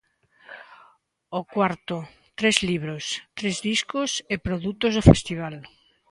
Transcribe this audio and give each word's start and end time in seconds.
O 1.39 1.41
cuarto, 1.53 1.97
tres 2.39 2.57
libros, 2.69 3.03
tres 3.37 3.55
discos 3.69 4.11
e 4.33 4.35
produtos 4.47 4.91
do 4.93 5.05
festival. 5.11 5.55